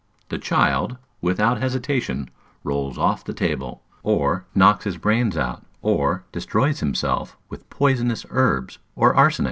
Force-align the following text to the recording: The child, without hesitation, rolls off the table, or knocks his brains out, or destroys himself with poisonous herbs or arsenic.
The 0.29 0.39
child, 0.39 0.97
without 1.21 1.59
hesitation, 1.61 2.31
rolls 2.63 2.97
off 2.97 3.23
the 3.23 3.35
table, 3.35 3.83
or 4.01 4.47
knocks 4.55 4.85
his 4.85 4.97
brains 4.97 5.37
out, 5.37 5.63
or 5.83 6.25
destroys 6.31 6.79
himself 6.79 7.37
with 7.49 7.69
poisonous 7.69 8.25
herbs 8.31 8.79
or 8.95 9.13
arsenic. 9.15 9.39